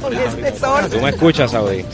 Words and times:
Con 0.00 0.14
este 0.16 0.58
sol. 0.58 0.88
¿Tú 0.90 1.00
me 1.00 1.10
escuchas, 1.10 1.50
Saudi? 1.50 1.84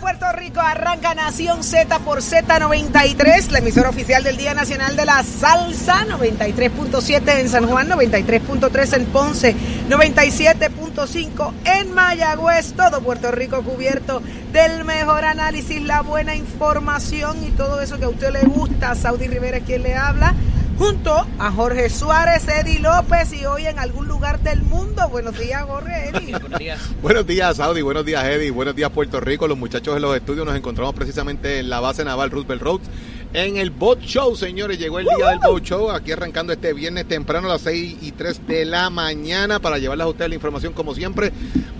Puerto 0.00 0.30
Rico 0.32 0.60
arranca 0.60 1.14
Nación 1.14 1.64
Z 1.64 1.98
por 2.00 2.18
Z93, 2.20 3.50
la 3.50 3.58
emisora 3.58 3.88
oficial 3.88 4.22
del 4.22 4.36
Día 4.36 4.54
Nacional 4.54 4.96
de 4.96 5.04
la 5.04 5.22
Salsa, 5.22 6.06
93.7 6.06 7.40
en 7.40 7.48
San 7.48 7.66
Juan, 7.66 7.88
93.3 7.88 8.96
en 8.96 9.06
Ponce, 9.06 9.56
97.5 9.88 11.52
en 11.64 11.92
Mayagüez, 11.92 12.74
todo 12.74 13.00
Puerto 13.00 13.32
Rico 13.32 13.62
cubierto 13.62 14.22
del 14.52 14.84
mejor 14.84 15.24
análisis, 15.24 15.82
la 15.82 16.02
buena 16.02 16.36
información 16.36 17.42
y 17.44 17.50
todo 17.50 17.80
eso 17.80 17.98
que 17.98 18.04
a 18.04 18.08
usted 18.08 18.32
le 18.32 18.42
gusta. 18.42 18.94
Saudi 18.94 19.26
Rivera 19.26 19.58
es 19.58 19.64
quien 19.64 19.82
le 19.82 19.96
habla. 19.96 20.34
Junto 20.78 21.26
a 21.40 21.50
Jorge 21.50 21.90
Suárez, 21.90 22.46
Eddie 22.46 22.78
López 22.78 23.32
y 23.32 23.44
hoy 23.44 23.66
en 23.66 23.80
algún 23.80 24.06
lugar 24.06 24.40
del 24.44 24.62
mundo. 24.62 25.08
Buenos 25.08 25.36
días, 25.36 25.64
Jorge, 25.64 26.10
Eddie. 26.10 26.36
Buenos 27.02 27.26
días, 27.26 27.56
Saudi. 27.56 27.82
Buenos 27.82 28.04
días, 28.04 28.24
Eddie. 28.24 28.52
Buenos 28.52 28.76
días, 28.76 28.88
Puerto 28.90 29.18
Rico. 29.18 29.48
Los 29.48 29.58
muchachos 29.58 29.94
de 29.94 30.00
los 30.00 30.14
estudios 30.14 30.46
nos 30.46 30.54
encontramos 30.54 30.94
precisamente 30.94 31.58
en 31.58 31.68
la 31.68 31.80
base 31.80 32.04
naval 32.04 32.30
Roosevelt 32.30 32.62
Roads. 32.62 32.88
En 33.34 33.56
el 33.56 33.70
Boat 33.70 34.00
Show, 34.02 34.36
señores, 34.36 34.78
llegó 34.78 35.00
el 35.00 35.06
día 35.16 35.30
del 35.30 35.40
Boat 35.40 35.62
Show, 35.64 35.90
aquí 35.90 36.12
arrancando 36.12 36.52
este 36.52 36.72
viernes 36.72 37.06
temprano 37.06 37.48
a 37.48 37.54
las 37.54 37.62
6 37.62 37.96
y 38.00 38.12
3 38.12 38.46
de 38.46 38.64
la 38.64 38.88
mañana 38.88 39.58
para 39.58 39.78
llevarles 39.78 40.06
a 40.06 40.08
ustedes 40.08 40.30
la 40.30 40.34
información 40.36 40.72
como 40.72 40.94
siempre. 40.94 41.32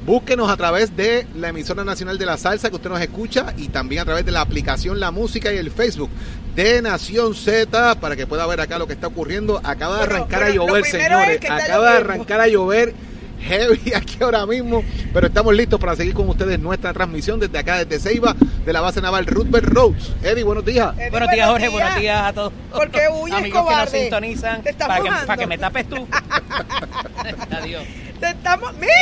Búsquenos 0.09 0.51
a 0.51 0.56
través 0.56 0.97
de 0.97 1.27
la 1.37 1.51
emisora 1.51 1.84
nacional 1.84 2.17
de 2.17 2.25
la 2.25 2.39
salsa 2.39 2.70
que 2.70 2.77
usted 2.77 2.88
nos 2.88 2.99
escucha 2.99 3.53
y 3.59 3.69
también 3.69 4.00
a 4.00 4.05
través 4.06 4.25
de 4.25 4.32
la 4.32 4.41
aplicación 4.41 4.99
La 5.00 5.10
Música 5.10 5.53
y 5.53 5.59
el 5.59 5.71
Facebook 5.71 6.09
de 6.56 6.81
Nación 6.81 7.34
Z 7.34 7.94
para 8.00 8.16
que 8.16 8.27
pueda 8.27 8.47
ver 8.47 8.59
acá 8.62 8.78
lo 8.78 8.87
que 8.87 8.94
está 8.94 9.09
ocurriendo. 9.09 9.60
Acaba 9.62 9.99
de 9.99 10.06
Bueno, 10.06 10.15
arrancar 10.16 10.44
a 10.44 10.49
lo 10.49 10.55
llover, 10.66 10.84
señores. 10.87 11.28
es 11.28 11.41
que 11.41 11.47
está 11.49 11.56
Acaba 11.56 11.91
de 11.91 11.97
arrancar 11.99 12.41
a 12.41 12.49
llover 12.49 12.94
heavy 13.43 13.93
aquí 13.94 14.16
ahora 14.22 14.47
mismo, 14.47 14.82
pero 15.12 15.27
estamos 15.27 15.55
listos 15.55 15.78
para 15.78 15.94
seguir 15.94 16.15
con 16.15 16.27
ustedes 16.27 16.59
nuestra 16.59 16.94
transmisión 16.94 17.38
desde 17.38 17.59
acá, 17.59 17.84
desde 17.84 18.00
Ceiba, 18.09 18.34
de 18.65 18.72
la 18.72 18.81
base 18.81 19.03
naval 19.03 19.27
Roosevelt 19.27 19.66
Roads. 19.69 20.12
Eddie, 20.22 20.43
buenos 20.43 20.65
días. 20.65 20.97
Eddie, 20.97 21.11
Buenos 21.11 21.31
días, 21.31 21.50
Jorge. 21.50 21.69
Buenos 21.69 22.00
días 22.00 22.22
a 22.22 22.32
todos. 22.32 22.53
¿Por 22.72 22.91
qué 22.91 23.03
huyes, 23.12 23.37
Amigos 23.41 23.43
que 23.43 23.59
nos 23.59 23.62
cobarde? 23.75 24.00
sintonizan. 24.00 24.62
Para 24.78 25.03
que, 25.03 25.11
para 25.27 25.37
que 25.37 25.47
me 25.47 25.59
tapes 25.59 25.87
tú. 25.87 26.09
Adiós. 27.50 27.84
Te 28.21 28.31
estamos, 28.31 28.75
mira, 28.75 28.93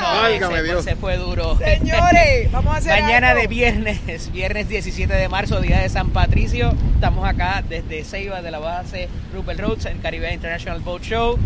No, 0.00 0.20
Válgame 0.22 0.62
Dios. 0.62 0.84
se 0.84 0.94
fue 0.96 1.16
duro. 1.16 1.56
señores, 1.58 2.50
vamos 2.52 2.74
a 2.74 2.78
hacer 2.78 3.00
Mañana 3.02 3.30
algo. 3.30 3.40
de 3.42 3.46
viernes, 3.48 4.30
viernes 4.32 4.68
17 4.68 5.12
de 5.14 5.28
marzo, 5.28 5.60
día 5.60 5.78
de 5.80 5.88
San 5.88 6.10
Patricio. 6.10 6.74
Estamos 6.94 7.26
acá 7.26 7.62
desde 7.66 8.04
Ceiba 8.04 8.42
de 8.42 8.50
la 8.50 8.58
base 8.58 9.08
Rupert 9.34 9.58
Roads, 9.60 9.86
en 9.86 9.98
Caribe 9.98 10.32
International 10.32 10.80
Boat 10.80 11.02
Show. 11.02 11.38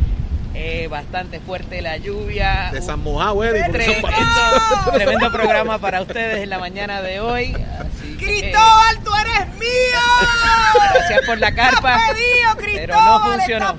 Eh, 0.55 0.87
bastante 0.91 1.41
fuerte 1.41 1.81
la 1.81 1.97
lluvia. 1.97 2.69
De 2.73 2.83
San 2.83 3.01
Mojado, 3.03 3.43
Eddie. 3.45 3.65
porque 3.65 3.85
son 3.85 3.95
Tremendo, 4.03 4.93
tremendo 4.93 5.33
programa 5.33 5.79
para 5.79 6.03
ustedes 6.03 6.43
en 6.43 6.51
la 6.51 6.59
mañana 6.59 7.01
de 7.01 7.21
hoy. 7.21 7.55
Así 7.55 8.17
que, 8.19 8.27
Cristóbal, 8.27 8.99
tú 9.03 9.11
eres 9.15 9.49
mío. 9.59 9.71
Gracias 10.95 11.21
por 11.27 11.39
la 11.39 11.55
carpa. 11.55 11.99
Pedido, 12.09 12.51
Pero 12.57 12.95
Cristóbal, 12.95 13.05
no 13.07 13.21
funcionó. 13.39 13.77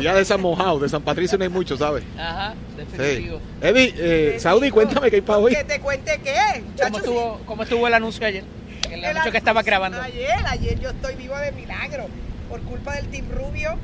Día 0.00 0.14
de 0.14 0.24
San 0.24 0.40
Mojado, 0.40 0.78
de 0.80 0.88
San 0.88 1.02
Patricio 1.02 1.38
no 1.38 1.44
hay 1.44 1.50
mucho, 1.50 1.76
¿sabes? 1.76 2.02
Ajá, 2.18 2.54
Sí. 2.76 2.96
definitivo. 2.96 3.40
Eddie, 3.60 3.94
eh, 3.96 4.40
Saudi, 4.40 4.70
cuéntame 4.70 5.10
qué 5.10 5.16
hay 5.16 5.22
para 5.22 5.38
hoy. 5.38 5.54
Que 5.54 5.64
te 5.64 5.80
cuente 5.80 6.20
qué, 6.24 6.64
¿Cómo 6.82 6.98
estuvo, 6.98 7.40
¿Cómo 7.46 7.62
estuvo 7.62 7.86
el 7.86 7.94
anuncio 7.94 8.26
ayer? 8.26 8.44
El, 8.90 8.98
El 9.00 9.04
anuncio 9.04 9.30
que 9.32 9.38
estaba 9.38 9.62
grabando. 9.62 10.00
Ayer, 10.00 10.30
ayer 10.48 10.80
yo 10.80 10.90
estoy 10.90 11.14
vivo 11.14 11.36
de 11.36 11.52
milagro. 11.52 12.06
Por 12.48 12.60
culpa 12.62 12.94
del 12.96 13.06
Team 13.08 13.26
Rubio, 13.30 13.76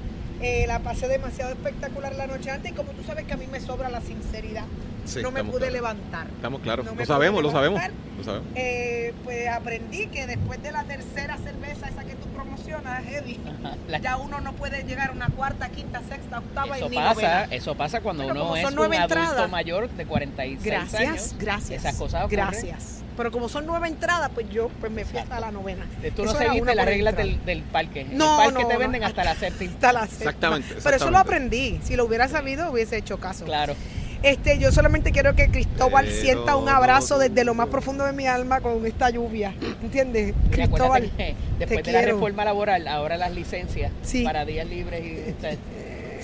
eh, 0.43 0.65
la 0.67 0.81
pasé 0.81 1.07
demasiado 1.07 1.53
espectacular 1.53 2.15
la 2.17 2.27
noche 2.27 2.51
antes 2.51 2.73
y 2.73 2.75
como 2.75 2.91
tú 2.93 3.05
sabes 3.07 3.25
que 3.25 3.35
a 3.35 3.37
mí 3.37 3.47
me 3.47 3.61
sobra 3.61 3.89
la 3.89 4.01
sinceridad, 4.01 4.65
Sí, 5.07 5.23
no 5.23 5.31
me 5.31 5.45
pude 5.45 5.71
levantar. 5.71 6.27
Estamos 6.29 6.61
claros. 6.61 6.85
No 6.87 6.95
lo 6.95 7.07
sabemos, 7.07 7.43
lo 7.43 7.51
sabemos. 7.51 7.81
Lo 8.19 8.25
sabemos. 8.25 8.47
Eh, 8.55 9.13
pues 9.25 9.49
aprendí 9.49 10.07
que 10.07 10.27
después 10.27 10.63
de 10.63 10.73
la 10.73 10.85
tercera 10.85 11.37
cerveza 11.39 11.89
esa 11.89 12.05
que 12.05 12.15
tú 12.15 12.29
promocionas, 12.29 13.05
Eddie, 13.07 13.39
La- 13.89 13.99
ya 13.99 14.17
uno 14.17 14.41
no 14.41 14.53
puede 14.55 14.83
llegar 14.85 15.11
a 15.11 15.13
una 15.13 15.29
cuarta, 15.29 15.69
quinta, 15.69 16.01
sexta, 16.09 16.39
octava 16.39 16.77
Eso 16.79 16.87
y 16.91 16.95
pasa, 16.97 17.15
novena. 17.15 17.45
eso 17.51 17.75
pasa 17.75 18.01
cuando 18.01 18.27
Pero 18.27 18.45
uno 18.47 18.57
es 18.57 18.65
un 18.67 18.75
nueve 18.75 18.97
adulto 18.97 19.19
entradas. 19.19 19.51
mayor 19.51 19.91
de 19.91 20.07
46 20.07 20.63
Gracias, 20.65 21.01
años. 21.03 21.35
gracias. 21.39 21.85
Esas 21.85 21.97
cosas 21.97 22.25
ocurren. 22.25 22.47
Gracias. 22.47 23.03
Pero 23.17 23.31
como 23.33 23.49
son 23.49 23.65
nueve 23.65 23.89
entradas, 23.89 24.31
pues 24.35 24.47
yo 24.51 24.69
pues 24.79 24.93
me 24.93 25.05
fui 25.07 25.19
hasta 25.19 25.41
la 25.41 25.51
novena. 25.51 25.87
Eh, 26.03 26.13
Tú 26.15 26.25
no 26.27 26.33
seguiste 26.35 26.75
las 26.75 26.85
reglas 26.85 27.17
del, 27.17 27.43
del 27.47 27.63
parque. 27.63 28.05
No, 28.11 28.43
el 28.43 28.45
parque 28.53 28.63
no, 28.63 28.69
te 28.69 28.75
no. 28.75 28.79
venden 28.81 29.05
hasta 29.05 29.25
la 29.25 29.35
séptima. 29.35 29.73
Hasta 29.73 29.93
la 29.95 30.01
sexta. 30.07 30.25
Exactamente, 30.25 30.69
Pero 30.69 30.79
eso 30.79 30.89
lo 30.89 30.95
exactamente. 30.97 31.19
aprendí. 31.19 31.81
Si 31.83 31.97
lo 31.97 32.05
hubiera 32.05 32.29
sabido, 32.29 32.71
hubiese 32.71 32.99
hecho 32.99 33.19
caso. 33.19 33.47
Claro. 33.47 33.75
Este, 34.23 34.59
yo 34.59 34.73
solamente 34.73 35.13
quiero 35.13 35.35
que 35.35 35.49
Cristóbal 35.51 36.07
Pero 36.07 36.17
sienta 36.21 36.57
un 36.57 36.69
abrazo 36.69 37.19
desde 37.19 37.45
lo 37.45 37.55
más 37.55 37.69
profundo 37.69 38.05
de 38.05 38.13
mi 38.13 38.27
alma 38.27 38.61
con 38.61 38.85
esta 38.87 39.11
lluvia. 39.11 39.55
¿Entiendes? 39.83 40.35
Cristóbal. 40.51 41.11
que 41.17 41.35
después 41.59 41.83
te 41.83 41.91
de 41.91 41.93
la 41.93 41.99
quiero. 42.01 42.15
reforma 42.15 42.45
laboral, 42.45 42.89
ahora 42.89 43.17
las 43.17 43.33
licencias 43.33 43.93
Sí. 44.03 44.25
para 44.25 44.45
días 44.45 44.67
libres 44.67 45.03
y, 45.05 45.35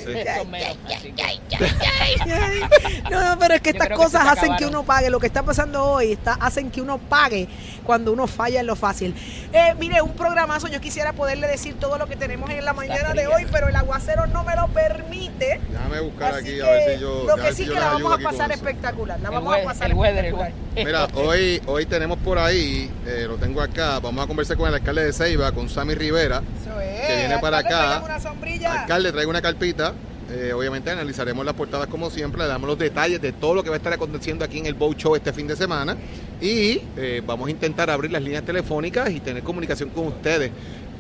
No, 3.11 3.21
no, 3.21 3.39
pero 3.39 3.55
es 3.55 3.61
que 3.61 3.71
estas 3.71 3.89
que 3.89 3.95
cosas 3.95 4.27
hacen 4.27 4.57
que 4.57 4.67
uno 4.67 4.85
pague. 4.85 5.11
Lo 5.11 5.21
que 5.21 5.27
está 5.27 5.43
pasando 5.43 5.85
hoy 5.85 6.13
está, 6.13 6.35
hacen 6.35 6.71
que 6.71 6.81
uno 6.81 6.99
pague 6.99 7.49
cuando 7.85 8.13
uno 8.13 8.27
falla 8.27 8.61
en 8.61 8.67
lo 8.67 8.77
fácil. 8.77 9.15
Eh, 9.53 9.75
mire, 9.79 10.03
un 10.03 10.13
programazo. 10.13 10.69
Yo 10.69 10.81
quisiera 10.81 11.13
poderle 11.13 11.47
decir 11.47 11.77
todo 11.79 11.99
lo 11.99 12.07
que 12.07 12.17
tenemos 12.17 12.51
en 12.51 12.65
la 12.65 12.73
mañana 12.73 13.13
de 13.13 13.27
hoy, 13.27 13.47
pero 13.51 13.69
el 13.69 13.77
aguacero 13.77 14.27
no 14.27 14.45
me 14.45 14.55
lo 14.57 14.69
permite. 14.69 15.61
Déjame 15.71 16.01
buscar 16.01 16.35
Así 16.35 16.53
aquí 16.53 16.61
a 16.61 16.67
ver 16.67 16.95
si 16.95 17.01
yo. 17.01 17.25
lo 17.25 17.37
que 17.37 17.53
sí 17.53 17.65
si 17.65 17.71
que 17.71 17.81
la 17.81 17.93
vamos 17.93 18.13
a 18.13 18.19
pasar 18.19 18.53
espectacular. 18.53 19.21
La 19.21 19.29
el, 19.29 19.35
vamos 19.35 19.57
a 19.57 19.63
pasar 19.63 19.91
el 19.91 19.95
weather, 19.95 20.25
el 20.25 20.35
espectacular. 20.35 20.53
Mira, 20.77 21.09
hoy, 21.15 21.63
hoy 21.67 21.87
tenemos 21.87 22.19
por 22.19 22.39
ahí, 22.39 22.91
eh, 23.07 23.25
lo 23.29 23.37
tengo 23.37 23.61
acá, 23.61 23.99
vamos 23.99 24.25
a 24.25 24.27
conversar 24.27 24.57
con 24.57 24.69
el 24.69 24.75
alcalde 24.75 25.05
de 25.05 25.13
Ceiba, 25.13 25.53
con 25.53 25.69
Sammy 25.69 25.95
Rivera. 25.95 26.43
Eso 26.61 26.81
es. 26.81 27.07
que 27.07 27.17
viene 27.17 27.39
para 27.39 27.59
acá. 27.59 27.69
tráigame 27.69 28.05
una 28.05 28.21
sombrilla. 28.21 28.81
Alcalde, 28.83 29.13
traigo 29.13 29.31
una 29.31 29.43
carpita. 29.43 29.92
Eh, 30.35 30.51
obviamente 30.55 30.91
analizaremos 30.91 31.45
las 31.45 31.55
portadas 31.55 31.89
como 31.89 32.09
siempre, 32.09 32.41
le 32.41 32.49
damos 32.49 32.67
los 32.67 32.79
detalles 32.79 33.21
de 33.21 33.33
todo 33.33 33.55
lo 33.55 33.63
que 33.63 33.69
va 33.69 33.77
a 33.77 33.79
estar 33.79 33.93
aconteciendo 33.93 34.47
aquí 34.47 34.59
en 34.59 34.65
el 34.65 34.73
Bow 34.73 34.95
Show 34.95 35.15
este 35.15 35.31
fin 35.31 35.47
de 35.47 35.55
semana 35.55 35.95
y 36.41 36.81
eh, 36.97 37.23
vamos 37.27 37.49
a 37.49 37.51
intentar 37.51 37.91
abrir 37.91 38.11
las 38.11 38.23
líneas 38.23 38.43
telefónicas 38.43 39.11
y 39.11 39.21
tener 39.21 39.43
comunicación 39.43 39.91
con 39.91 40.07
ustedes 40.07 40.51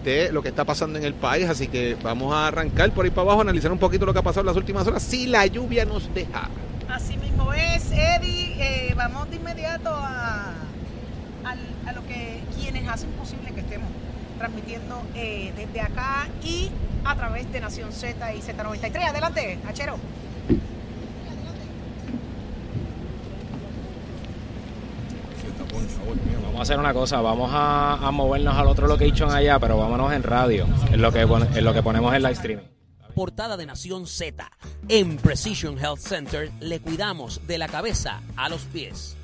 de 0.04 0.30
lo 0.32 0.42
que 0.42 0.50
está 0.50 0.66
pasando 0.66 0.98
en 0.98 1.06
el 1.06 1.14
país, 1.14 1.48
así 1.48 1.68
que 1.68 1.96
vamos 2.02 2.34
a 2.34 2.48
arrancar 2.48 2.92
por 2.92 3.06
ahí 3.06 3.10
para 3.10 3.22
abajo, 3.22 3.40
analizar 3.40 3.72
un 3.72 3.78
poquito 3.78 4.04
lo 4.04 4.12
que 4.12 4.18
ha 4.18 4.22
pasado 4.22 4.42
en 4.42 4.48
las 4.48 4.56
últimas 4.56 4.86
horas, 4.86 5.02
si 5.02 5.26
la 5.26 5.46
lluvia 5.46 5.86
nos 5.86 6.12
deja. 6.12 6.50
Así 6.90 7.16
mismo 7.16 7.54
es, 7.54 7.90
Eddie. 7.90 8.56
Eh, 8.58 8.94
vamos 8.94 9.30
de 9.30 9.36
inmediato 9.36 9.88
a, 9.94 10.52
a 11.46 11.92
lo 11.94 12.06
que 12.06 12.40
quienes 12.58 12.86
hacen 12.86 13.08
posible 13.12 13.50
que 13.54 13.60
estemos 13.60 13.88
transmitiendo 14.36 15.00
desde 15.14 15.80
acá 15.80 16.26
y 16.44 16.68
a 17.04 17.16
través 17.16 17.50
de 17.52 17.60
Nación 17.60 17.92
Z 17.92 18.34
y 18.34 18.40
Z93. 18.40 19.08
Adelante, 19.08 19.58
Achero. 19.66 19.98
Vamos 26.44 26.58
a 26.58 26.62
hacer 26.62 26.78
una 26.78 26.92
cosa, 26.92 27.20
vamos 27.20 27.50
a, 27.52 27.94
a 27.94 28.10
movernos 28.10 28.54
al 28.56 28.66
otro 28.66 28.86
location 28.86 29.30
allá, 29.30 29.58
pero 29.58 29.78
vámonos 29.78 30.12
en 30.12 30.22
radio, 30.22 30.66
en 30.90 31.00
lo 31.00 31.10
que, 31.12 31.20
en 31.20 31.64
lo 31.64 31.72
que 31.72 31.82
ponemos 31.82 32.14
en 32.14 32.22
live 32.22 32.32
streaming. 32.34 32.64
Portada 33.14 33.56
de 33.56 33.66
Nación 33.66 34.06
Z. 34.06 34.50
En 34.88 35.16
Precision 35.18 35.78
Health 35.78 35.98
Center 35.98 36.50
le 36.60 36.80
cuidamos 36.80 37.46
de 37.46 37.58
la 37.58 37.68
cabeza 37.68 38.20
a 38.36 38.48
los 38.48 38.62
pies. 38.62 39.16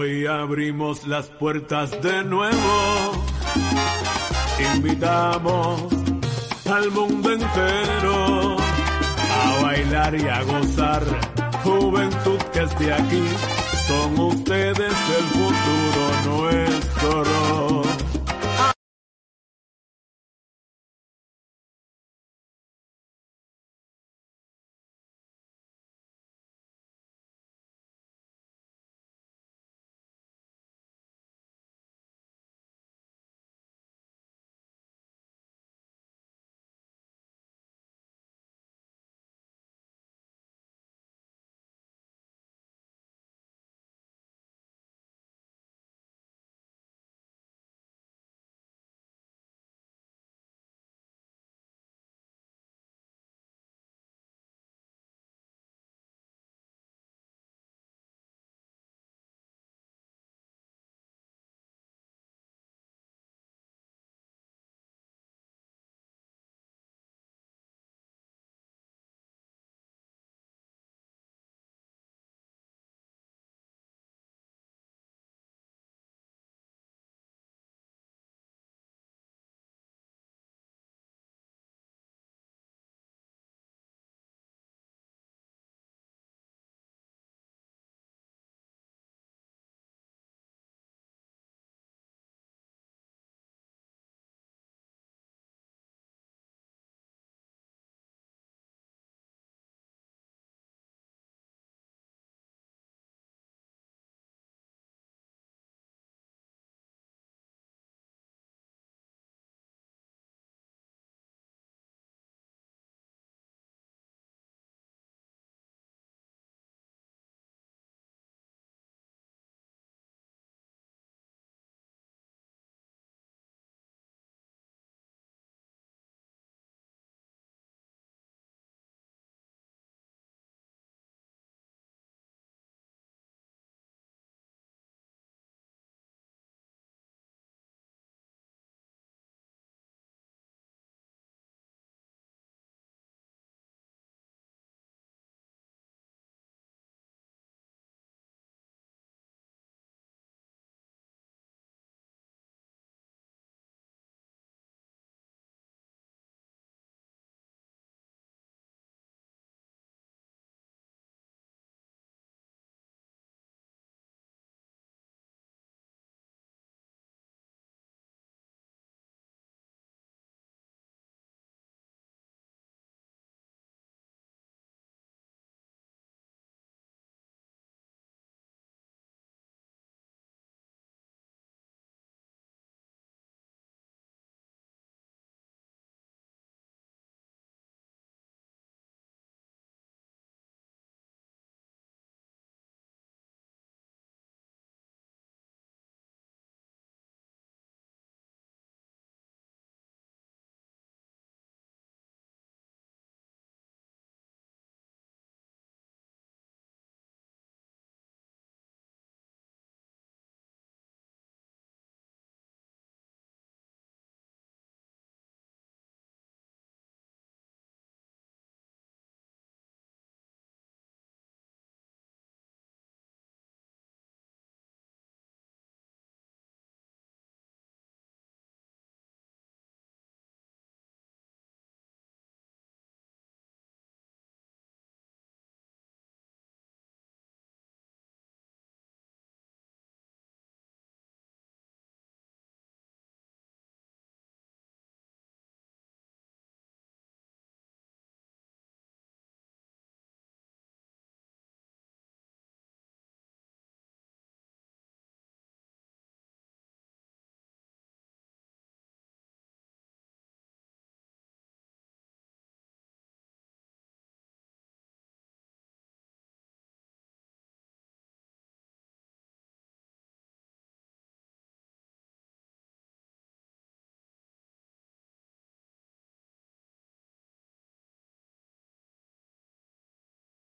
Hoy 0.00 0.24
abrimos 0.24 1.06
las 1.06 1.26
puertas 1.26 1.90
de 2.00 2.24
nuevo. 2.24 3.12
Invitamos 4.74 5.92
al 6.64 6.90
mundo 6.90 7.30
entero 7.30 8.56
a 8.56 9.62
bailar 9.62 10.14
y 10.14 10.26
a 10.26 10.42
gozar. 10.42 11.02
Juventud 11.62 12.38
que 12.50 12.62
esté 12.62 12.94
aquí, 12.94 13.24
son 13.86 14.18
ustedes 14.20 14.78
el 15.18 15.24
futuro. 15.34 16.19